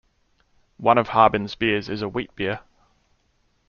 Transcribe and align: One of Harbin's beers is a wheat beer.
One 0.77 0.97
of 0.97 1.09
Harbin's 1.09 1.53
beers 1.53 1.87
is 1.87 2.01
a 2.01 2.09
wheat 2.09 2.35
beer. 2.35 2.61